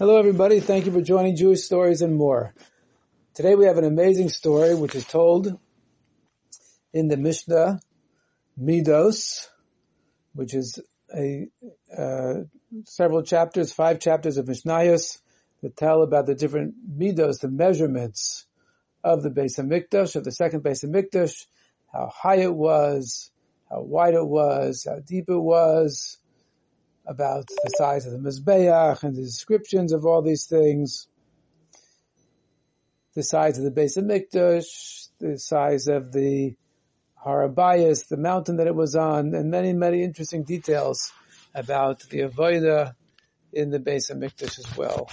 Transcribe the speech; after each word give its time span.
Hello, 0.00 0.16
everybody. 0.16 0.60
Thank 0.60 0.86
you 0.86 0.92
for 0.92 1.02
joining 1.02 1.36
Jewish 1.36 1.60
Stories 1.60 2.00
and 2.00 2.16
More. 2.16 2.54
Today 3.34 3.54
we 3.54 3.66
have 3.66 3.76
an 3.76 3.84
amazing 3.84 4.30
story 4.30 4.74
which 4.74 4.94
is 4.94 5.04
told 5.04 5.58
in 6.94 7.08
the 7.08 7.18
Mishnah 7.18 7.80
Midos, 8.58 9.46
which 10.32 10.54
is 10.54 10.78
a 11.14 11.48
uh, 11.94 12.34
several 12.86 13.22
chapters, 13.22 13.74
five 13.74 14.00
chapters 14.00 14.38
of 14.38 14.46
Mishnayos 14.46 15.18
that 15.60 15.76
tell 15.76 16.00
about 16.00 16.24
the 16.24 16.34
different 16.34 16.76
Midos, 16.98 17.40
the 17.40 17.50
measurements 17.50 18.46
of 19.04 19.22
the 19.22 19.28
Beis 19.28 19.60
Hamikdash, 19.60 20.16
of 20.16 20.24
the 20.24 20.32
second 20.32 20.62
Beis 20.62 20.82
Hamikdash, 20.82 21.44
how 21.92 22.10
high 22.10 22.36
it 22.36 22.54
was, 22.54 23.30
how 23.68 23.82
wide 23.82 24.14
it 24.14 24.26
was, 24.26 24.86
how 24.88 25.00
deep 25.00 25.28
it 25.28 25.38
was, 25.38 26.16
about 27.06 27.46
the 27.46 27.70
size 27.76 28.06
of 28.06 28.12
the 28.12 28.18
Mizbeach 28.18 29.02
and 29.02 29.16
the 29.16 29.22
descriptions 29.22 29.92
of 29.92 30.06
all 30.06 30.22
these 30.22 30.46
things, 30.46 31.08
the 33.14 33.22
size 33.22 33.58
of 33.58 33.64
the 33.64 33.70
Beis 33.70 33.98
Hamikdash, 33.98 35.08
the 35.18 35.38
size 35.38 35.88
of 35.88 36.12
the 36.12 36.54
Har 37.16 37.48
Habayis, 37.48 38.08
the 38.08 38.16
mountain 38.16 38.56
that 38.56 38.66
it 38.66 38.74
was 38.74 38.96
on, 38.96 39.34
and 39.34 39.50
many, 39.50 39.72
many 39.72 40.02
interesting 40.02 40.44
details 40.44 41.12
about 41.54 42.00
the 42.10 42.20
Avodah 42.20 42.94
in 43.52 43.70
the 43.70 43.78
Beis 43.78 44.10
Hamikdash 44.10 44.58
as 44.58 44.76
well. 44.76 45.10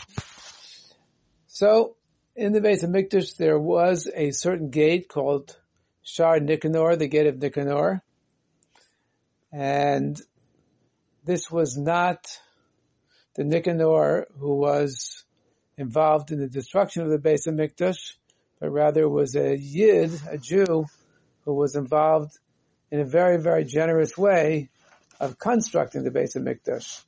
So, 1.47 1.95
in 2.35 2.53
the 2.53 2.61
Beis 2.61 2.83
Hamikdash, 2.83 3.35
there 3.37 3.59
was 3.59 4.07
a 4.13 4.31
certain 4.31 4.69
gate 4.69 5.09
called 5.09 5.57
Shar 6.03 6.39
Nicanor, 6.39 6.95
the 6.95 7.07
gate 7.07 7.27
of 7.27 7.39
Nicanor, 7.39 8.03
and 9.51 10.21
this 11.27 11.51
was 11.51 11.77
not 11.77 12.25
the 13.35 13.43
Nicanor 13.43 14.27
who 14.39 14.55
was 14.55 15.25
involved 15.77 16.31
in 16.31 16.39
the 16.39 16.47
destruction 16.47 17.03
of 17.03 17.09
the 17.09 17.19
Beis 17.19 17.47
Hamikdash, 17.47 18.13
but 18.59 18.71
rather 18.71 19.07
was 19.07 19.35
a 19.35 19.55
Yid, 19.55 20.11
a 20.31 20.37
Jew, 20.37 20.85
who 21.43 21.53
was 21.53 21.75
involved 21.75 22.31
in 22.89 23.01
a 23.01 23.05
very, 23.05 23.39
very 23.39 23.65
generous 23.65 24.17
way 24.17 24.69
of 25.19 25.37
constructing 25.37 26.03
the 26.03 26.11
Beis 26.11 26.35
Hamikdash. 26.35 27.03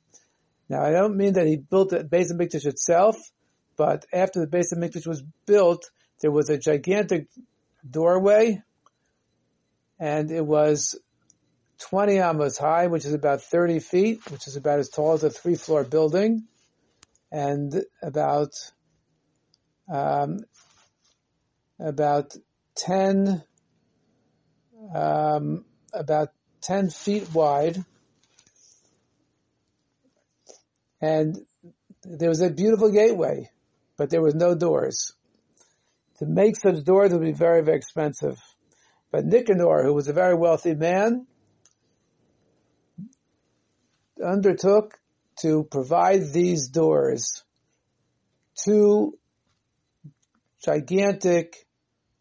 Now, 0.68 0.84
I 0.84 0.92
don't 0.92 1.16
mean 1.16 1.32
that 1.32 1.46
he 1.46 1.56
built 1.56 1.88
the 1.88 2.04
Beis 2.04 2.30
Hamikdash 2.30 2.66
itself, 2.66 3.16
but 3.76 4.04
after 4.12 4.40
the 4.40 4.46
Beis 4.46 4.72
Hamikdash 4.74 5.06
was 5.06 5.22
built, 5.46 5.90
there 6.20 6.30
was 6.30 6.50
a 6.50 6.58
gigantic 6.58 7.28
doorway, 7.88 8.62
and 9.98 10.30
it 10.30 10.44
was 10.44 11.00
20 11.80 12.18
amos 12.18 12.58
high, 12.58 12.86
which 12.86 13.04
is 13.04 13.14
about 13.14 13.42
30 13.42 13.80
feet, 13.80 14.30
which 14.30 14.46
is 14.46 14.56
about 14.56 14.78
as 14.78 14.90
tall 14.90 15.12
as 15.12 15.24
a 15.24 15.30
three 15.30 15.54
floor 15.54 15.84
building, 15.84 16.44
and 17.32 17.84
about, 18.02 18.52
um, 19.92 20.40
about 21.78 22.36
10, 22.76 23.42
um, 24.94 25.64
about 25.92 26.28
10 26.62 26.90
feet 26.90 27.32
wide. 27.34 27.84
And 31.00 31.38
there 32.04 32.28
was 32.28 32.42
a 32.42 32.50
beautiful 32.50 32.92
gateway, 32.92 33.48
but 33.96 34.10
there 34.10 34.22
was 34.22 34.34
no 34.34 34.54
doors. 34.54 35.14
To 36.18 36.26
make 36.26 36.56
such 36.56 36.84
doors 36.84 37.12
would 37.12 37.22
be 37.22 37.32
very, 37.32 37.62
very 37.62 37.78
expensive. 37.78 38.38
But 39.10 39.24
Nicanor, 39.24 39.82
who 39.82 39.94
was 39.94 40.08
a 40.08 40.12
very 40.12 40.34
wealthy 40.34 40.74
man, 40.74 41.26
undertook 44.24 44.98
to 45.40 45.64
provide 45.64 46.32
these 46.32 46.68
doors 46.68 47.44
two 48.64 49.18
gigantic 50.64 51.66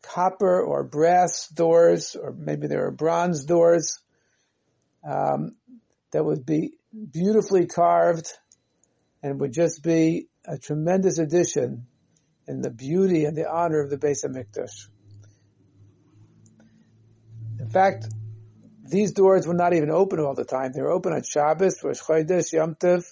copper 0.02 0.62
or 0.62 0.84
brass 0.84 1.48
doors, 1.50 2.16
or 2.16 2.32
maybe 2.32 2.68
there 2.68 2.86
are 2.88 2.92
bronze 2.92 3.46
doors, 3.46 4.00
um, 5.08 5.56
that 6.12 6.24
would 6.24 6.46
be 6.46 6.74
beautifully 7.12 7.68
carved 7.68 8.32
and 9.22 9.40
would 9.40 9.54
just 9.54 9.84
be 9.84 10.28
a 10.46 10.58
tremendous 10.58 11.20
addition 11.20 11.86
in 12.48 12.62
the 12.62 12.72
beauty 12.72 13.26
and 13.26 13.36
the 13.36 13.50
honor 13.50 13.82
of 13.82 13.90
the 13.90 13.98
Beis 13.98 14.26
Hamikdash. 14.26 14.88
In 17.60 17.70
fact, 17.70 18.08
these 18.90 19.12
doors 19.12 19.48
were 19.48 19.54
not 19.54 19.74
even 19.74 19.90
open 19.90 20.20
all 20.20 20.36
the 20.36 20.46
time. 20.46 20.72
They 20.74 20.82
were 20.82 20.92
open 20.92 21.14
on 21.14 21.24
Shabbos, 21.24 21.84
Rosh 21.84 22.02
Chodesh, 22.02 22.54
Yom 22.54 22.76
Tov, 22.76 23.04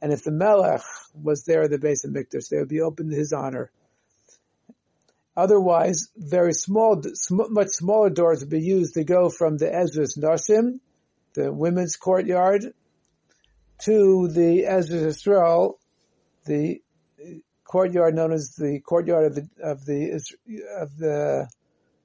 and 0.00 0.12
if 0.12 0.22
the 0.24 0.30
Melech 0.30 0.82
was 1.14 1.44
there 1.44 1.62
at 1.62 1.70
the 1.70 1.78
Beis 1.78 2.04
Hamikdash, 2.04 2.48
they 2.48 2.58
would 2.58 2.68
be 2.68 2.82
open 2.82 3.10
to 3.10 3.16
his 3.16 3.32
honor. 3.32 3.70
Otherwise, 5.36 6.08
very 6.16 6.52
small, 6.52 7.02
much 7.30 7.68
smaller 7.68 8.10
doors 8.10 8.40
would 8.40 8.50
be 8.50 8.60
used 8.60 8.94
to 8.94 9.04
go 9.04 9.28
from 9.28 9.56
the 9.58 9.66
Ezras 9.66 10.18
Nashim, 10.18 10.80
the 11.34 11.52
women's 11.52 11.96
courtyard, 11.96 12.64
to 13.84 14.28
the 14.28 14.62
Ezras 14.62 15.04
Yisrael, 15.04 15.74
the 16.46 16.80
courtyard 17.64 18.14
known 18.14 18.32
as 18.32 18.54
the 18.56 18.80
courtyard 18.80 19.26
of 19.26 19.34
the 19.34 19.48
of 19.62 19.84
the 19.84 20.22
of 20.78 20.96
the 20.96 21.48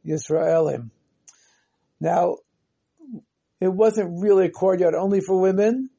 Yisraelim. 0.05 0.89
Now, 1.99 2.37
it 3.61 3.71
wasn't 3.71 4.21
really 4.21 4.47
a 4.47 4.51
courtyard 4.51 4.95
only 4.95 5.21
for 5.21 5.39
women, 5.39 5.91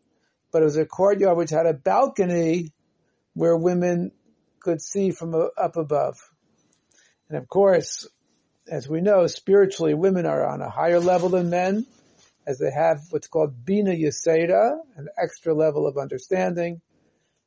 but 0.51 0.63
it 0.63 0.65
was 0.65 0.77
a 0.77 0.85
courtyard 0.85 1.39
which 1.39 1.51
had 1.51 1.65
a 1.65 1.73
balcony 1.73 2.73
where 3.35 3.57
women 3.57 4.11
could 4.61 4.83
see 4.83 5.13
from 5.13 5.35
up 5.35 5.77
above. 5.77 6.17
And 7.29 7.39
of 7.39 7.49
course, 7.49 8.09
as 8.69 8.89
we 8.89 9.01
know, 9.01 9.29
spiritually, 9.29 9.95
women 9.95 10.27
are 10.27 10.45
on 10.45 10.61
a 10.61 10.69
higher 10.69 10.99
level 10.99 11.29
than 11.29 11.51
men, 11.51 11.87
as 12.47 12.59
they 12.59 12.71
have 12.71 12.99
what's 13.11 13.29
called 13.29 13.65
Binah 13.65 13.99
Yeseirah, 13.99 14.79
an 14.97 15.09
extra 15.17 15.55
level 15.55 15.87
of 15.87 15.97
understanding. 15.97 16.81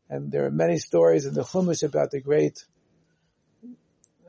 And 0.10 0.32
there 0.32 0.46
are 0.46 0.52
many 0.52 0.78
stories 0.78 1.26
in 1.26 1.34
the 1.34 1.44
Chumash 1.44 1.84
about 1.84 2.12
the 2.12 2.22
great 2.22 2.64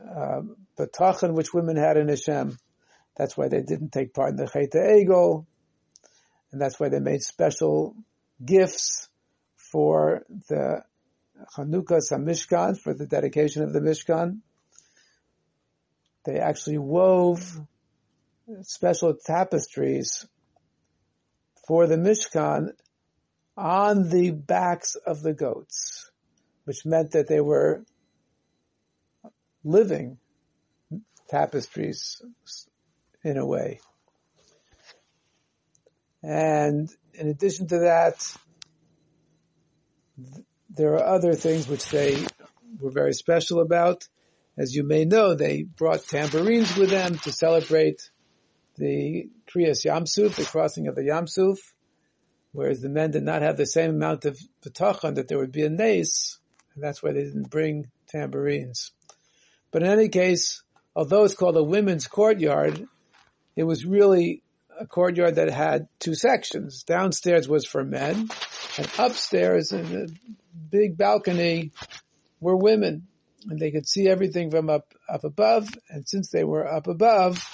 uh, 0.04 0.42
which 0.76 1.54
women 1.54 1.76
had 1.76 1.96
in 1.96 2.08
Hashem. 2.08 2.58
That's 3.16 3.36
why 3.36 3.48
they 3.48 3.62
didn't 3.62 3.92
take 3.92 4.12
part 4.14 4.30
in 4.30 4.36
the 4.36 4.48
Chet 4.48 4.72
Egel 4.72 5.46
and 6.56 6.62
that's 6.62 6.80
why 6.80 6.88
they 6.88 7.00
made 7.00 7.20
special 7.20 7.94
gifts 8.42 9.10
for 9.56 10.24
the 10.48 10.82
Hanukkah 11.54 12.00
Mishkan, 12.12 12.80
for 12.80 12.94
the 12.94 13.06
dedication 13.06 13.62
of 13.62 13.74
the 13.74 13.80
Mishkan. 13.80 14.38
They 16.24 16.38
actually 16.38 16.78
wove 16.78 17.60
special 18.62 19.18
tapestries 19.22 20.26
for 21.68 21.86
the 21.86 21.96
Mishkan 21.96 22.70
on 23.54 24.08
the 24.08 24.30
backs 24.30 24.94
of 24.94 25.20
the 25.20 25.34
goats, 25.34 26.10
which 26.64 26.86
meant 26.86 27.10
that 27.10 27.28
they 27.28 27.42
were 27.42 27.84
living 29.62 30.16
tapestries 31.28 32.22
in 33.22 33.36
a 33.36 33.44
way. 33.44 33.80
And 36.26 36.90
in 37.14 37.28
addition 37.28 37.68
to 37.68 37.78
that, 37.78 38.36
there 40.70 40.94
are 40.94 41.04
other 41.04 41.34
things 41.34 41.68
which 41.68 41.88
they 41.88 42.26
were 42.80 42.90
very 42.90 43.12
special 43.14 43.60
about. 43.60 44.08
As 44.58 44.74
you 44.74 44.82
may 44.82 45.04
know, 45.04 45.34
they 45.34 45.62
brought 45.62 46.04
tambourines 46.08 46.76
with 46.76 46.90
them 46.90 47.16
to 47.20 47.30
celebrate 47.30 48.10
the 48.76 49.28
Kriyas 49.48 49.84
Yam 49.84 50.04
Suf, 50.04 50.34
the 50.34 50.44
crossing 50.44 50.88
of 50.88 50.96
the 50.96 51.04
Yam 51.04 51.28
Suf, 51.28 51.58
whereas 52.50 52.80
the 52.80 52.88
men 52.88 53.12
did 53.12 53.22
not 53.22 53.42
have 53.42 53.56
the 53.56 53.64
same 53.64 53.90
amount 53.90 54.24
of 54.24 54.36
bitachon 54.64 55.14
that 55.14 55.28
there 55.28 55.38
would 55.38 55.52
be 55.52 55.64
a 55.64 55.70
nace, 55.70 56.38
and 56.74 56.82
that's 56.82 57.04
why 57.04 57.12
they 57.12 57.22
didn't 57.22 57.50
bring 57.50 57.88
tambourines. 58.08 58.90
But 59.70 59.84
in 59.84 59.90
any 59.90 60.08
case, 60.08 60.64
although 60.96 61.22
it's 61.22 61.34
called 61.34 61.56
a 61.56 61.62
women's 61.62 62.08
courtyard, 62.08 62.84
it 63.54 63.62
was 63.62 63.86
really 63.86 64.42
a 64.78 64.86
courtyard 64.86 65.36
that 65.36 65.50
had 65.50 65.88
two 65.98 66.14
sections. 66.14 66.82
Downstairs 66.82 67.48
was 67.48 67.66
for 67.66 67.84
men, 67.84 68.28
and 68.78 68.90
upstairs 68.98 69.72
in 69.72 69.88
the 69.88 70.14
big 70.70 70.96
balcony 70.96 71.72
were 72.40 72.56
women. 72.56 73.06
And 73.48 73.58
they 73.58 73.70
could 73.70 73.88
see 73.88 74.08
everything 74.08 74.50
from 74.50 74.68
up, 74.68 74.92
up 75.08 75.24
above. 75.24 75.68
And 75.88 76.08
since 76.08 76.30
they 76.30 76.44
were 76.44 76.66
up 76.66 76.88
above, 76.88 77.44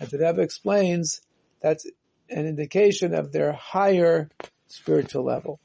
as 0.00 0.10
the 0.10 0.18
Rebbe 0.18 0.40
explains, 0.40 1.20
that's 1.60 1.84
an 2.30 2.46
indication 2.46 3.14
of 3.14 3.32
their 3.32 3.52
higher 3.52 4.30
spiritual 4.68 5.24
level. 5.24 5.60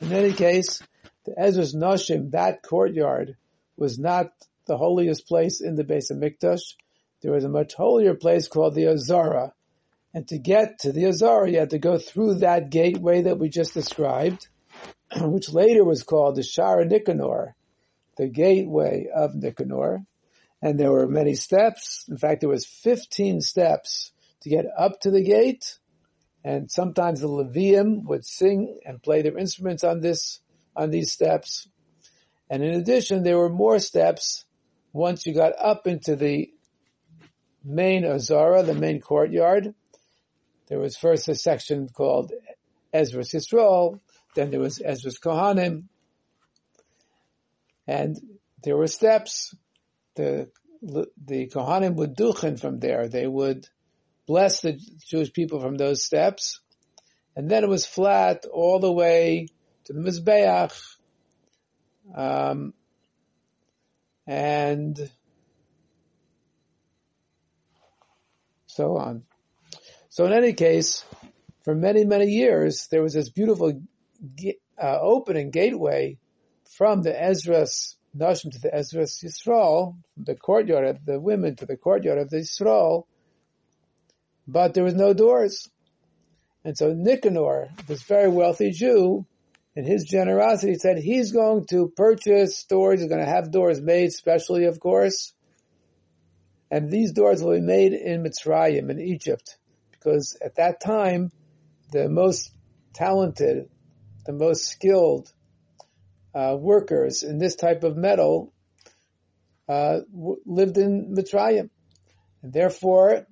In 0.00 0.12
any 0.12 0.32
case, 0.32 0.82
the 1.24 1.32
Ezras 1.32 1.74
Nashim, 1.74 2.32
that 2.32 2.62
courtyard, 2.62 3.36
was 3.76 3.98
not 3.98 4.32
the 4.66 4.76
holiest 4.76 5.28
place 5.28 5.60
in 5.60 5.76
the 5.76 5.84
Beis 5.84 6.10
Hamikdash. 6.10 6.74
There 7.22 7.32
was 7.32 7.44
a 7.44 7.48
much 7.48 7.74
holier 7.74 8.14
place 8.14 8.48
called 8.48 8.74
the 8.74 8.88
Azara, 8.88 9.52
and 10.14 10.28
to 10.28 10.38
get 10.38 10.78
to 10.80 10.92
the 10.92 11.06
Azara, 11.06 11.50
you 11.50 11.58
had 11.58 11.70
to 11.70 11.78
go 11.78 11.98
through 11.98 12.36
that 12.36 12.70
gateway 12.70 13.22
that 13.22 13.38
we 13.38 13.48
just 13.48 13.74
described, 13.74 14.48
which 15.20 15.52
later 15.52 15.84
was 15.84 16.04
called 16.04 16.36
the 16.36 16.44
Shaar 16.44 16.84
Nicanor, 16.84 17.56
the 18.16 18.28
gateway 18.28 19.08
of 19.12 19.34
Nicanor, 19.34 20.06
and 20.62 20.78
there 20.78 20.92
were 20.92 21.08
many 21.08 21.34
steps. 21.34 22.06
In 22.08 22.16
fact, 22.16 22.40
there 22.40 22.48
was 22.48 22.64
15 22.64 23.40
steps 23.40 24.12
to 24.42 24.48
get 24.48 24.66
up 24.78 25.00
to 25.00 25.10
the 25.10 25.22
gate, 25.22 25.78
and 26.44 26.70
sometimes 26.70 27.20
the 27.20 27.28
Leviim 27.28 28.04
would 28.04 28.24
sing 28.24 28.78
and 28.86 29.02
play 29.02 29.22
their 29.22 29.36
instruments 29.36 29.82
on 29.82 30.00
this, 30.00 30.40
on 30.76 30.90
these 30.90 31.10
steps. 31.10 31.68
And 32.48 32.62
in 32.62 32.74
addition, 32.74 33.24
there 33.24 33.38
were 33.38 33.48
more 33.48 33.80
steps 33.80 34.44
once 34.92 35.26
you 35.26 35.34
got 35.34 35.54
up 35.58 35.88
into 35.88 36.14
the 36.14 36.50
main 37.64 38.04
Azara, 38.04 38.62
the 38.62 38.74
main 38.74 39.00
courtyard. 39.00 39.74
There 40.68 40.78
was 40.78 40.96
first 40.96 41.28
a 41.28 41.34
section 41.34 41.88
called 41.88 42.32
Ezras 42.92 43.34
Yisrael, 43.34 44.00
then 44.34 44.50
there 44.50 44.60
was 44.60 44.78
Ezras 44.78 45.20
Kohanim, 45.20 45.84
and 47.86 48.16
there 48.62 48.76
were 48.76 48.86
steps. 48.86 49.54
The 50.16 50.50
the 50.82 51.48
Kohanim 51.48 51.94
would 51.96 52.16
duchen 52.16 52.58
from 52.60 52.78
there. 52.78 53.08
They 53.08 53.26
would 53.26 53.66
bless 54.26 54.60
the 54.60 54.78
Jewish 55.06 55.32
people 55.32 55.60
from 55.60 55.76
those 55.76 56.04
steps, 56.04 56.60
and 57.36 57.50
then 57.50 57.64
it 57.64 57.68
was 57.68 57.86
flat 57.86 58.46
all 58.46 58.80
the 58.80 58.92
way 58.92 59.48
to 59.84 59.92
the 59.92 60.00
Mizbeach, 60.00 60.96
um, 62.14 62.72
and 64.26 65.10
so 68.66 68.96
on. 68.96 69.24
So 70.14 70.26
in 70.26 70.32
any 70.32 70.52
case, 70.52 71.04
for 71.64 71.74
many, 71.74 72.04
many 72.04 72.26
years, 72.26 72.86
there 72.88 73.02
was 73.02 73.14
this 73.14 73.30
beautiful 73.30 73.82
uh, 74.80 74.98
opening 75.00 75.50
gateway 75.50 76.18
from 76.76 77.02
the 77.02 77.10
Ezras 77.10 77.96
Nashim 78.16 78.52
to 78.52 78.60
the 78.60 78.70
Ezras 78.70 79.24
Yisrael, 79.24 79.96
the 80.16 80.36
courtyard 80.36 80.86
of 80.86 81.04
the 81.04 81.18
women 81.18 81.56
to 81.56 81.66
the 81.66 81.76
courtyard 81.76 82.18
of 82.18 82.30
the 82.30 82.36
Yisrael, 82.36 83.06
but 84.46 84.72
there 84.72 84.84
was 84.84 84.94
no 84.94 85.14
doors. 85.14 85.68
And 86.64 86.78
so 86.78 86.92
Nicanor, 86.92 87.70
this 87.88 88.04
very 88.04 88.28
wealthy 88.28 88.70
Jew, 88.70 89.26
in 89.74 89.84
his 89.84 90.04
generosity 90.04 90.74
said 90.74 90.96
he's 90.96 91.32
going 91.32 91.66
to 91.70 91.88
purchase 91.88 92.62
doors, 92.66 93.00
he's 93.00 93.08
going 93.08 93.20
to 93.24 93.26
have 93.28 93.50
doors 93.50 93.80
made 93.80 94.12
specially, 94.12 94.66
of 94.66 94.78
course, 94.78 95.32
and 96.70 96.88
these 96.88 97.10
doors 97.10 97.42
will 97.42 97.56
be 97.56 97.60
made 97.60 97.94
in 97.94 98.22
Mitzrayim, 98.22 98.90
in 98.90 99.00
Egypt, 99.00 99.58
because 100.04 100.36
at 100.44 100.56
that 100.56 100.80
time, 100.80 101.30
the 101.90 102.08
most 102.08 102.50
talented, 102.92 103.70
the 104.26 104.32
most 104.32 104.66
skilled 104.66 105.32
uh, 106.34 106.56
workers 106.58 107.22
in 107.22 107.38
this 107.38 107.56
type 107.56 107.84
of 107.84 107.96
metal 107.96 108.52
uh, 109.68 110.00
w- 110.12 110.40
lived 110.44 110.76
in 110.76 111.14
Mitzrayim. 111.16 111.70
And 112.42 112.52
therefore, 112.52 113.26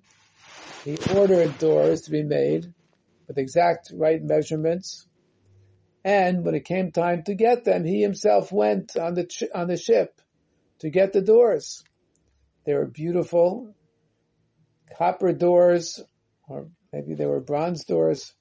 he 0.85 0.97
ordered 1.15 1.59
doors 1.59 2.03
to 2.03 2.11
be 2.11 2.23
made 2.23 2.73
with 3.29 3.39
exact 3.39 3.93
right 3.95 4.23
measurements. 4.23 5.07
And 6.05 6.45
when 6.45 6.55
it 6.55 6.65
came 6.65 6.91
time 6.91 7.23
to 7.25 7.35
get 7.35 7.65
them, 7.65 7.85
he 7.85 8.01
himself 8.01 8.51
went 8.51 8.97
on 8.97 9.15
the 9.15 9.25
ch- 9.25 9.45
on 9.55 9.69
the 9.69 9.77
ship 9.77 10.21
to 10.81 10.91
get 10.91 11.13
the 11.13 11.21
doors. 11.21 11.85
They 12.65 12.75
were 12.75 12.87
beautiful 12.87 13.75
copper 14.97 15.33
doors, 15.33 16.01
or 16.49 16.69
maybe 16.93 17.15
they 17.15 17.27
were 17.27 17.41
bronze 17.41 17.85
doors, 17.85 18.33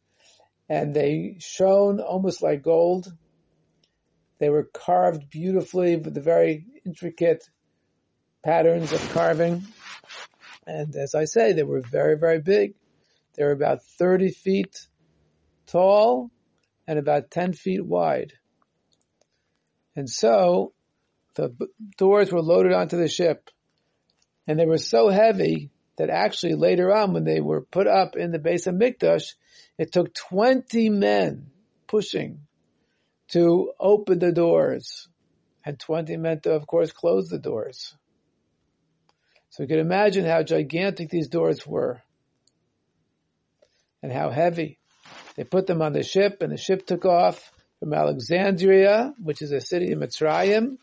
and 0.69 0.93
they 0.93 1.37
shone 1.39 1.99
almost 1.99 2.41
like 2.41 2.63
gold. 2.63 3.11
They 4.39 4.49
were 4.49 4.69
carved 4.73 5.29
beautifully 5.29 5.95
with 5.97 6.13
the 6.13 6.21
very 6.21 6.65
intricate 6.85 7.43
patterns 8.43 8.91
of 8.91 9.11
carving. 9.13 9.63
And 10.65 10.95
as 10.95 11.15
I 11.15 11.25
say, 11.25 11.53
they 11.53 11.63
were 11.63 11.81
very, 11.81 12.17
very 12.17 12.39
big. 12.39 12.73
They 13.35 13.43
were 13.43 13.51
about 13.51 13.83
30 13.83 14.31
feet 14.31 14.87
tall 15.67 16.31
and 16.87 16.99
about 16.99 17.31
10 17.31 17.53
feet 17.53 17.85
wide. 17.85 18.33
And 19.95 20.09
so 20.09 20.73
the 21.35 21.55
doors 21.97 22.31
were 22.31 22.41
loaded 22.41 22.73
onto 22.73 22.97
the 22.97 23.07
ship 23.07 23.49
and 24.47 24.59
they 24.59 24.65
were 24.65 24.77
so 24.77 25.09
heavy 25.09 25.70
that 25.97 26.09
actually 26.09 26.55
later 26.55 26.93
on 26.93 27.13
when 27.13 27.23
they 27.23 27.41
were 27.41 27.61
put 27.61 27.87
up 27.87 28.15
in 28.15 28.31
the 28.31 28.39
Beis 28.39 28.67
HaMikdash, 28.67 29.33
it 29.77 29.91
took 29.91 30.13
20 30.13 30.89
men 30.89 31.51
pushing 31.87 32.41
to 33.29 33.71
open 33.79 34.19
the 34.19 34.31
doors 34.31 35.07
and 35.65 35.79
20 35.79 36.17
men 36.17 36.39
to 36.41 36.51
of 36.51 36.67
course 36.67 36.91
close 36.91 37.27
the 37.27 37.39
doors. 37.39 37.95
So 39.49 39.63
you 39.63 39.67
can 39.67 39.79
imagine 39.79 40.25
how 40.25 40.43
gigantic 40.43 41.09
these 41.09 41.27
doors 41.27 41.67
were 41.67 42.01
and 44.01 44.11
how 44.11 44.29
heavy. 44.29 44.79
They 45.35 45.43
put 45.43 45.67
them 45.67 45.81
on 45.81 45.93
the 45.93 46.03
ship 46.03 46.41
and 46.41 46.51
the 46.51 46.57
ship 46.57 46.85
took 46.85 47.05
off 47.05 47.51
from 47.79 47.93
Alexandria, 47.93 49.13
which 49.21 49.41
is 49.41 49.51
a 49.51 49.59
city 49.59 49.91
in 49.91 49.99
Mitzrayim, 49.99 50.77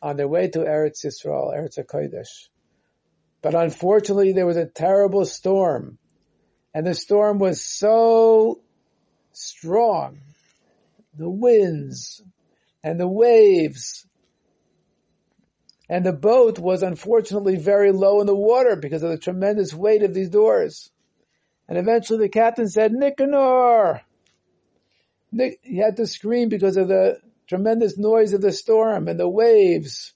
on 0.00 0.16
their 0.16 0.28
way 0.28 0.48
to 0.48 0.60
Eretz 0.60 1.04
Yisrael, 1.04 1.54
Eretz 1.54 1.78
HaKodesh. 1.78 2.48
But 3.42 3.54
unfortunately 3.54 4.32
there 4.32 4.46
was 4.46 4.56
a 4.56 4.66
terrible 4.66 5.24
storm 5.24 5.98
and 6.74 6.86
the 6.86 6.94
storm 6.94 7.38
was 7.38 7.64
so 7.64 8.60
strong. 9.32 10.20
The 11.16 11.30
winds 11.30 12.22
and 12.82 12.98
the 13.00 13.08
waves 13.08 14.06
and 15.88 16.04
the 16.04 16.12
boat 16.12 16.58
was 16.58 16.82
unfortunately 16.82 17.56
very 17.56 17.92
low 17.92 18.20
in 18.20 18.26
the 18.26 18.34
water 18.34 18.76
because 18.76 19.02
of 19.02 19.10
the 19.10 19.18
tremendous 19.18 19.72
weight 19.72 20.02
of 20.02 20.12
these 20.12 20.28
doors. 20.28 20.90
And 21.68 21.78
eventually 21.78 22.18
the 22.18 22.28
captain 22.28 22.68
said, 22.68 22.92
Nicanor! 22.92 24.02
Nick, 25.32 25.60
he 25.62 25.78
had 25.78 25.96
to 25.96 26.06
scream 26.06 26.48
because 26.48 26.76
of 26.76 26.88
the 26.88 27.18
tremendous 27.46 27.98
noise 27.98 28.32
of 28.32 28.40
the 28.40 28.52
storm 28.52 29.08
and 29.08 29.18
the 29.18 29.28
waves. 29.28 30.14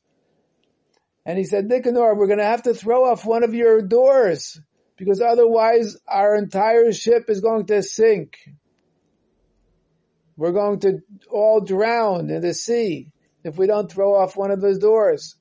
And 1.25 1.39
he 1.39 1.45
said, 1.45 1.67
Nicanor, 1.67 2.15
we're 2.17 2.27
going 2.27 2.39
to 2.39 2.45
have 2.45 2.63
to 2.65 2.75
throw 2.75 3.11
off 3.11 3.25
one 3.25 3.45
of 3.45 3.55
your 3.55 3.81
doors 3.83 4.61
because 4.97 5.21
otherwise 5.21 5.97
our 6.09 6.37
entire 6.37 6.93
ship 6.93 7.25
is 7.29 7.41
going 7.41 7.67
to 7.67 7.83
sink. 7.83 8.39
We're 10.37 10.53
going 10.53 10.81
to 10.81 10.99
all 11.31 11.61
drown 11.61 12.31
in 12.31 12.41
the 12.41 12.55
sea 12.55 13.13
if 13.45 13.57
we 13.57 13.67
don't 13.67 13.91
throw 13.91 14.15
off 14.15 14.37
one 14.37 14.51
of 14.51 14.61
those 14.61 14.79
doors 14.79 15.37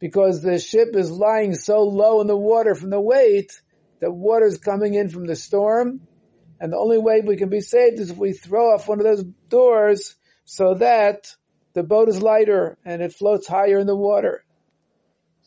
because 0.00 0.42
the 0.42 0.58
ship 0.58 0.96
is 0.96 1.10
lying 1.10 1.54
so 1.54 1.82
low 1.82 2.20
in 2.20 2.26
the 2.26 2.36
water 2.36 2.74
from 2.74 2.90
the 2.90 3.00
weight 3.00 3.60
that 4.00 4.10
water 4.10 4.46
is 4.46 4.58
coming 4.58 4.94
in 4.94 5.08
from 5.08 5.26
the 5.26 5.36
storm. 5.36 6.00
And 6.58 6.72
the 6.72 6.78
only 6.78 6.98
way 6.98 7.20
we 7.20 7.36
can 7.36 7.50
be 7.50 7.60
saved 7.60 8.00
is 8.00 8.10
if 8.10 8.16
we 8.16 8.32
throw 8.32 8.74
off 8.74 8.88
one 8.88 8.98
of 8.98 9.04
those 9.04 9.24
doors 9.48 10.16
so 10.44 10.74
that 10.74 11.34
the 11.74 11.82
boat 11.82 12.08
is 12.08 12.20
lighter 12.20 12.76
and 12.84 13.02
it 13.02 13.12
floats 13.12 13.46
higher 13.46 13.78
in 13.78 13.86
the 13.86 13.96
water. 13.96 14.44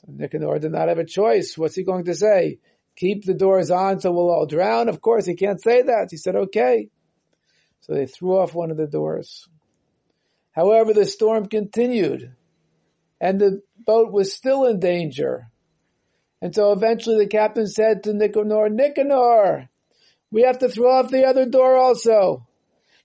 Nicanor 0.08 0.60
did 0.60 0.72
not 0.72 0.90
have 0.90 1.00
a 1.00 1.06
choice. 1.06 1.58
What's 1.58 1.76
he 1.76 1.84
going 1.84 2.06
to 2.06 2.16
say? 2.16 2.60
Keep 2.96 3.26
the 3.26 3.34
doors 3.34 3.72
on 3.72 4.00
so 4.00 4.12
we'll 4.12 4.30
all 4.30 4.46
drown? 4.46 4.90
Of 4.90 5.02
course, 5.02 5.26
he 5.26 5.36
can't 5.36 5.62
say 5.62 5.84
that. 5.84 6.10
He 6.12 6.18
said, 6.18 6.36
okay. 6.36 6.90
So 7.82 7.94
they 7.94 8.06
threw 8.06 8.38
off 8.38 8.54
one 8.54 8.72
of 8.72 8.78
the 8.78 8.88
doors. 8.88 9.48
However, 10.52 10.94
the 10.94 11.06
storm 11.06 11.48
continued 11.48 12.36
and 13.20 13.40
the 13.40 13.62
boat 13.78 14.12
was 14.12 14.34
still 14.34 14.66
in 14.66 14.80
danger. 14.80 15.48
And 16.42 16.54
so 16.54 16.74
eventually 16.74 17.18
the 17.18 17.30
captain 17.30 17.68
said 17.68 18.04
to 18.04 18.14
Nicanor, 18.14 18.70
Nicanor, 18.70 19.70
we 20.30 20.44
have 20.44 20.60
to 20.60 20.70
throw 20.70 21.00
off 21.00 21.10
the 21.10 21.26
other 21.26 21.46
door 21.46 21.78
also. 21.78 22.46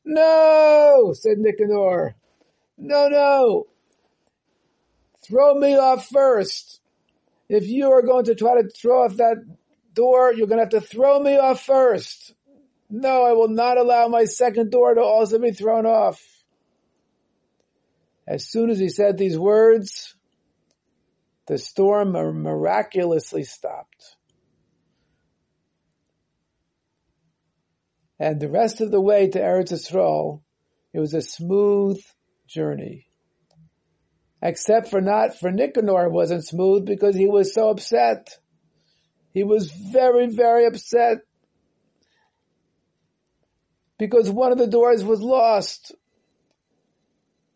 No, 0.05 1.13
said 1.15 1.39
Nicanor. 1.39 2.17
No, 2.77 3.09
no. 3.09 3.67
Throw 5.25 5.55
me 5.55 5.77
off 5.77 6.09
first. 6.09 6.81
If 7.49 7.67
you 7.67 7.93
are 7.93 8.03
going 8.03 8.27
to 8.27 8.35
try 8.35 8.61
to 8.61 8.69
throw 8.69 9.05
off 9.05 9.17
that 9.17 9.37
door, 9.95 10.33
you're 10.33 10.47
going 10.47 10.59
to 10.59 10.65
have 10.65 10.83
to 10.83 10.87
throw 10.87 11.19
me 11.19 11.37
off 11.37 11.65
first. 11.65 12.35
No, 12.91 13.23
I 13.25 13.33
will 13.33 13.49
not 13.49 13.79
allow 13.79 14.09
my 14.09 14.25
second 14.25 14.71
door 14.71 14.95
to 14.95 15.01
also 15.01 15.39
be 15.39 15.51
thrown 15.51 15.87
off. 15.87 16.23
As 18.27 18.47
soon 18.47 18.71
as 18.71 18.79
he 18.79 18.91
said 18.91 19.17
these 19.17 19.39
words, 19.39 20.15
the 21.47 21.57
storm 21.57 22.13
miraculously 22.13 23.45
stopped. 23.45 24.17
And 28.21 28.41
the 28.41 28.51
rest 28.51 28.81
of 28.81 28.91
the 28.91 29.01
way 29.01 29.29
to 29.29 29.39
Eretz 29.39 29.73
Yisrael, 29.73 30.43
it 30.93 31.01
was 31.01 31.15
a 31.15 31.23
smooth 31.23 32.03
journey. 32.47 33.08
Except 34.41 34.89
for 34.89 35.01
not 35.01 35.39
for 35.39 35.51
Nicanor, 35.51 36.09
wasn't 36.09 36.47
smooth 36.47 36.87
because 36.87 37.17
he 37.17 37.27
was 37.27 37.53
so 37.53 37.71
upset. 37.71 38.39
He 39.33 39.43
was 39.43 39.71
very, 39.71 40.29
very 40.29 40.67
upset 40.67 41.19
because 43.99 44.31
one 44.31 44.53
of 44.53 44.59
the 44.59 44.69
doors 44.69 45.05
was 45.05 45.21
lost. 45.21 45.95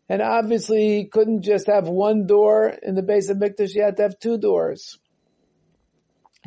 And 0.09 0.21
obviously 0.21 0.97
he 0.97 1.05
couldn't 1.05 1.43
just 1.43 1.67
have 1.67 1.87
one 1.87 2.27
door 2.27 2.67
in 2.67 2.95
the 2.95 3.01
Beis 3.01 3.31
HaMikdash, 3.31 3.71
he 3.71 3.79
had 3.79 3.97
to 3.97 4.03
have 4.03 4.19
two 4.19 4.37
doors. 4.37 4.99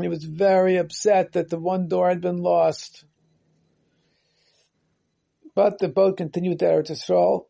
He 0.00 0.08
was 0.08 0.24
very 0.24 0.76
upset 0.76 1.32
that 1.32 1.48
the 1.48 1.58
one 1.58 1.88
door 1.88 2.10
had 2.10 2.20
been 2.20 2.42
lost. 2.42 3.06
But 5.54 5.78
the 5.78 5.88
boat 5.88 6.18
continued 6.18 6.58
there 6.58 6.82
to 6.82 6.92
Eretz. 6.92 7.46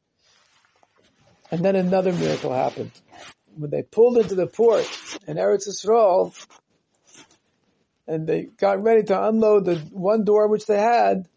And 1.50 1.64
then 1.64 1.76
another 1.76 2.12
miracle 2.12 2.52
happened. 2.52 2.92
When 3.56 3.70
they 3.70 3.82
pulled 3.82 4.18
into 4.18 4.34
the 4.34 4.46
port 4.46 4.86
in 5.26 5.36
Eretz 5.36 5.68
Yisrael, 5.68 6.34
and 8.06 8.26
they 8.26 8.44
got 8.44 8.82
ready 8.82 9.02
to 9.04 9.28
unload 9.28 9.64
the 9.64 9.76
one 9.92 10.24
door 10.24 10.48
which 10.48 10.66
they 10.66 10.78
had, 10.78 11.28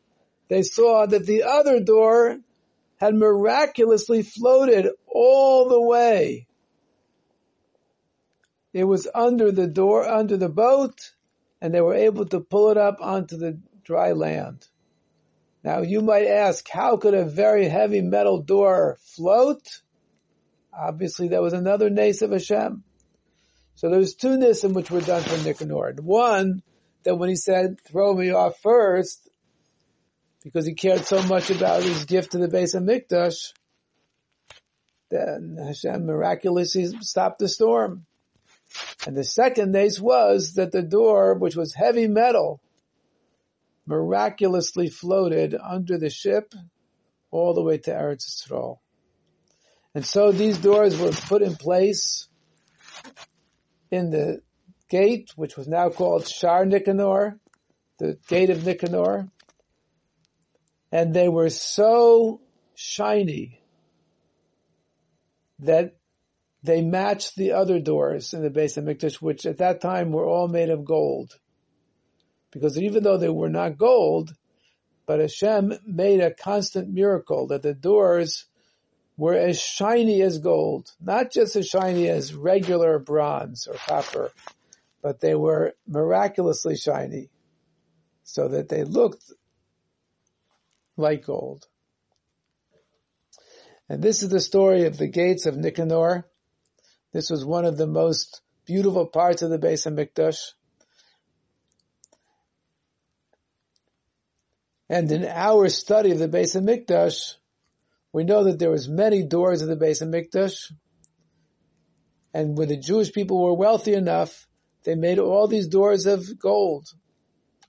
they 0.48 0.64
saw 0.64 1.06
that 1.06 1.26
the 1.26 1.44
other 1.44 1.80
door 1.80 2.38
had 2.98 3.16
miraculously 3.16 4.24
floated 4.24 4.90
all 5.08 5.70
the 5.70 5.82
way. 5.82 6.48
It 8.74 8.84
was 8.84 9.08
under 9.14 9.52
the 9.52 9.68
door, 9.68 10.08
under 10.08 10.38
the 10.38 10.50
boat, 10.50 11.14
and 11.62 11.74
they 11.74 11.82
were 11.82 11.96
able 11.96 12.26
to 12.28 12.40
pull 12.40 12.70
it 12.70 12.78
up 12.78 12.98
onto 13.00 13.38
the 13.38 13.60
dry 13.84 14.12
land. 14.12 14.68
Now 15.64 15.82
you 15.82 16.02
might 16.02 16.28
ask, 16.28 16.68
how 16.70 16.98
could 16.98 17.14
a 17.14 17.26
very 17.26 17.68
heavy 17.68 18.02
metal 18.02 18.42
door 18.42 18.98
float? 19.02 19.82
Obviously 20.80 21.30
that 21.30 21.42
was 21.42 21.54
another 21.54 21.90
nace 21.90 22.22
of 22.22 22.32
Hashem. 22.32 22.84
So 23.76 23.90
there's 23.90 24.16
two 24.16 24.38
nisim 24.38 24.74
which 24.74 24.92
were 24.92 25.02
done 25.02 25.24
for 25.24 25.44
Nicanor. 25.44 25.94
One, 26.02 26.64
that 27.04 27.16
when 27.16 27.30
he 27.30 27.36
said, 27.36 27.80
throw 27.82 28.14
me 28.14 28.32
off 28.32 28.60
first, 28.62 29.30
because 30.44 30.66
he 30.66 30.74
cared 30.74 31.06
so 31.06 31.22
much 31.24 31.50
about 31.50 31.84
his 31.84 32.06
gift 32.06 32.32
to 32.32 32.38
the 32.38 32.48
Beis 32.48 32.76
HaMikdash, 32.76 33.54
then 35.10 35.58
Hashem 35.58 36.06
miraculously 36.06 36.88
stopped 37.02 37.40
the 37.40 37.50
storm. 37.50 38.06
And 39.08 39.18
the 39.18 39.24
second 39.24 39.72
nace 39.72 40.00
was 40.00 40.54
that 40.54 40.72
the 40.72 40.84
door, 40.84 41.34
which 41.36 41.56
was 41.56 41.74
heavy 41.74 42.08
metal, 42.08 42.62
miraculously 43.86 44.90
floated 44.90 45.56
under 45.56 45.98
the 45.98 46.10
ship 46.10 46.54
all 47.32 47.54
the 47.54 47.64
way 47.64 47.78
to 47.80 47.92
Eretz 47.92 48.30
Yisrael. 48.30 48.78
And 49.96 50.06
so 50.06 50.32
these 50.32 50.58
doors 50.58 50.98
were 50.98 51.12
put 51.12 51.42
in 51.42 51.56
place 51.56 52.28
in 53.92 54.12
the 54.12 54.42
gate, 54.90 55.32
which 55.36 55.58
was 55.58 55.68
now 55.68 55.90
called 55.90 56.28
Shar 56.28 56.66
Nicanor, 56.66 57.40
the 57.98 58.18
gate 58.28 58.50
of 58.50 58.66
Nicanor, 58.66 59.30
and 60.92 61.14
they 61.14 61.28
were 61.28 61.50
so 61.50 62.42
shiny 62.76 63.62
that 65.60 65.96
they 66.64 66.82
matched 66.82 67.36
the 67.36 67.54
other 67.54 67.80
doors 67.80 68.34
in 68.34 68.42
the 68.42 68.50
Beis 68.50 68.78
HaMikdash, 68.78 69.16
which 69.16 69.46
at 69.46 69.58
that 69.58 69.82
time 69.82 70.12
were 70.12 70.26
all 70.26 70.48
made 70.48 70.70
of 70.70 70.86
gold. 70.86 71.38
Because 72.52 72.78
even 72.78 73.04
though 73.04 73.18
they 73.18 73.30
were 73.30 73.50
not 73.50 73.78
gold, 73.78 74.34
but 75.06 75.20
Hashem 75.20 75.74
made 75.86 76.20
a 76.20 76.34
constant 76.34 76.90
miracle 76.90 77.48
that 77.48 77.62
the 77.62 77.74
doors 77.74 78.46
were 79.20 79.34
as 79.34 79.60
shiny 79.62 80.22
as 80.22 80.38
gold, 80.38 80.90
not 81.02 81.30
just 81.30 81.58
as 81.58 81.68
shiny 81.68 82.08
as 82.08 82.34
regular 82.34 82.98
bronze 83.00 83.68
or 83.68 83.74
copper, 83.74 84.32
but 85.02 85.20
they 85.20 85.36
were 85.36 85.74
miraculously 85.86 86.78
shiny 86.78 87.30
so 88.24 88.48
that 88.48 88.70
they 88.70 88.86
looked 88.86 89.34
like 90.96 91.26
gold. 91.26 91.68
And 93.90 94.02
this 94.02 94.24
is 94.24 94.30
the 94.30 94.40
story 94.40 94.86
of 94.86 94.98
the 94.98 95.08
gates 95.08 95.46
of 95.46 95.58
Nicanor. 95.58 96.26
This 97.12 97.30
was 97.30 97.44
one 97.44 97.66
of 97.66 97.76
the 97.76 97.88
most 97.88 98.40
beautiful 98.66 99.06
parts 99.06 99.42
of 99.42 99.50
the 99.50 99.60
Beis 99.60 99.86
HaMikdash. 99.86 100.54
And 104.88 105.12
in 105.12 105.26
our 105.26 105.68
study 105.68 106.12
of 106.12 106.20
the 106.20 106.30
Beis 106.30 106.56
HaMikdash, 106.56 107.36
we 108.12 108.24
know 108.24 108.44
that 108.46 108.60
there 108.60 108.72
was 108.72 108.88
many 108.88 109.24
doors 109.24 109.62
of 109.62 109.68
the 109.68 109.76
Beis 109.76 110.02
HaMikdash. 110.02 110.72
And 112.34 112.58
when 112.58 112.68
the 112.68 112.78
Jewish 112.78 113.12
people 113.12 113.42
were 113.42 113.54
wealthy 113.54 113.94
enough, 113.94 114.48
they 114.84 114.96
made 114.96 115.20
all 115.20 115.48
these 115.48 115.68
doors 115.68 116.06
of 116.06 116.40
gold, 116.40 116.88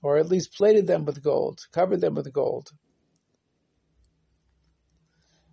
or 0.01 0.17
at 0.17 0.29
least 0.29 0.55
plated 0.55 0.87
them 0.87 1.05
with 1.05 1.23
gold, 1.23 1.59
covered 1.71 2.01
them 2.01 2.15
with 2.15 2.31
gold. 2.31 2.69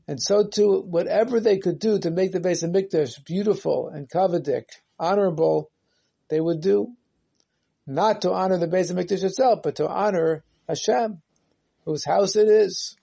And 0.07 0.23
so 0.23 0.47
too, 0.47 0.81
whatever 0.81 1.39
they 1.39 1.59
could 1.59 1.79
do 1.79 1.99
to 1.99 2.11
make 2.11 2.33
the 2.33 2.41
Beis 2.41 2.65
HaMikdash 2.65 3.25
beautiful 3.25 3.89
and 3.89 4.09
kavodik, 4.09 4.65
honorable, 4.99 5.71
they 6.31 6.41
would 6.41 6.63
do. 6.63 6.95
Not 7.87 8.23
to 8.23 8.33
honor 8.33 8.57
the 8.57 8.69
Beis 8.69 8.91
HaMikdash 8.91 9.25
itself, 9.25 9.61
but 9.63 9.77
to 9.77 9.89
honor 9.89 10.45
Hashem, 10.67 11.21
whose 11.85 12.07
house 12.07 12.37
it 12.37 12.49
is, 12.49 12.97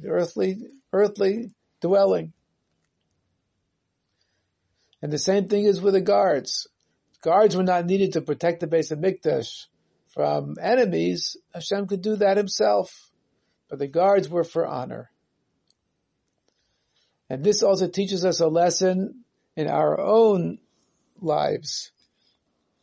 the 0.00 0.08
earthly, 0.08 0.58
earthly 0.94 1.50
dwelling. 1.80 2.32
And 5.02 5.12
the 5.12 5.18
same 5.18 5.48
thing 5.48 5.64
is 5.64 5.80
with 5.80 5.94
the 5.94 6.00
guards. 6.00 6.66
Guards 7.20 7.56
were 7.56 7.62
not 7.62 7.84
needed 7.84 8.12
to 8.12 8.22
protect 8.22 8.60
the 8.60 8.66
Beis 8.66 8.90
HaMikdash 8.90 9.66
from 10.14 10.54
enemies. 10.62 11.36
Hashem 11.52 11.88
could 11.88 12.00
do 12.00 12.16
that 12.16 12.36
himself. 12.36 13.10
But 13.68 13.80
the 13.80 13.88
guards 13.88 14.28
were 14.28 14.44
for 14.44 14.66
honor. 14.66 15.10
And 17.28 17.42
this 17.42 17.62
also 17.62 17.88
teaches 17.88 18.24
us 18.24 18.40
a 18.40 18.48
lesson 18.48 19.24
in 19.56 19.68
our 19.68 20.00
own 20.00 20.58
lives 21.20 21.90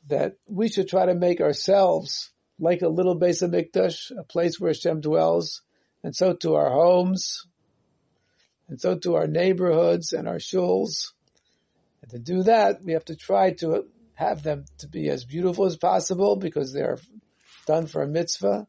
that 0.07 0.35
we 0.47 0.69
should 0.69 0.89
try 0.89 1.05
to 1.05 1.15
make 1.15 1.41
ourselves 1.41 2.31
like 2.59 2.81
a 2.81 2.89
little 2.89 3.17
Beis 3.17 3.41
HaMikdash, 3.41 4.11
a 4.17 4.23
place 4.23 4.59
where 4.59 4.69
Hashem 4.71 5.01
dwells, 5.01 5.61
and 6.03 6.15
so 6.15 6.33
to 6.33 6.55
our 6.55 6.69
homes, 6.69 7.47
and 8.71 8.79
so 8.79 8.97
to 8.97 9.15
our 9.15 9.27
neighborhoods 9.27 10.13
and 10.13 10.29
our 10.29 10.37
shuls. 10.37 11.11
And 12.01 12.11
to 12.11 12.19
do 12.19 12.43
that, 12.43 12.81
we 12.81 12.93
have 12.93 13.03
to 13.05 13.17
try 13.17 13.51
to 13.55 13.85
have 14.13 14.43
them 14.43 14.63
to 14.77 14.87
be 14.87 15.09
as 15.09 15.25
beautiful 15.25 15.65
as 15.65 15.75
possible 15.75 16.37
because 16.37 16.71
they're 16.71 16.97
done 17.67 17.85
for 17.85 18.01
a 18.01 18.07
mitzvah. 18.07 18.65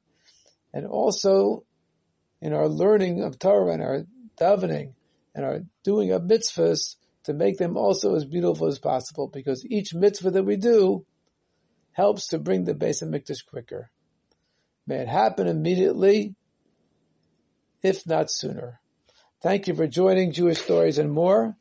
And 0.75 0.87
also 0.87 1.65
in 2.41 2.53
our 2.53 2.69
learning 2.69 3.23
of 3.23 3.39
Torah 3.39 3.75
and 3.75 3.81
our 3.81 4.05
davening 4.41 4.95
and 5.37 5.45
our 5.45 5.61
doing 5.85 6.11
of 6.11 6.23
mitzvahs 6.23 6.97
to 7.25 7.33
make 7.33 7.59
them 7.59 7.77
also 7.77 8.17
as 8.17 8.25
beautiful 8.25 8.67
as 8.67 8.81
possible 8.81 9.29
because 9.29 9.65
each 9.65 9.95
mitzvah 9.95 10.33
that 10.33 10.45
we 10.45 10.57
do 10.57 11.07
helps 11.93 12.29
to 12.29 12.41
bring 12.41 12.65
the 12.65 12.75
Beis 12.75 13.05
HaMikdash 13.05 13.47
quicker. 13.47 13.89
May 14.85 14.97
it 14.97 15.09
happen 15.09 15.47
immediately, 15.47 16.35
if 17.85 18.05
not 18.05 18.33
sooner. 18.33 18.81
Thank 19.43 19.67
you 19.67 19.75
for 19.75 19.89
joining 19.89 20.31
Jewish 20.31 20.61
Stories 20.61 20.99
and 20.99 21.11
More. 21.11 21.57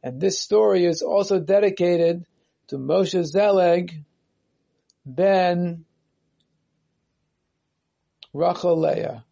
And 0.00 0.20
this 0.20 0.38
story 0.40 0.84
is 0.84 1.02
also 1.02 1.40
dedicated 1.40 2.24
to 2.68 2.76
Moshe 2.76 3.20
Zelig 3.24 4.04
ben 5.04 5.84
Rachel 8.32 8.78
Leah 8.78 9.24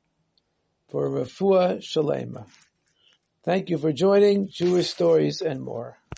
for 0.91 1.09
Refuah 1.09 1.79
Shalema. 1.79 2.47
Thank 3.45 3.71
you 3.71 3.79
for 3.79 3.93
joining 3.93 4.49
Jewish 4.49 4.91
Stories 4.91 5.41
and 5.41 5.63
More. 5.63 5.97